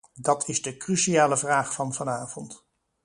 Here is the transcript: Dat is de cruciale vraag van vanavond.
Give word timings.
Dat 0.13 0.47
is 0.47 0.61
de 0.61 0.77
cruciale 0.77 1.37
vraag 1.37 1.73
van 1.73 1.93
vanavond. 1.93 2.65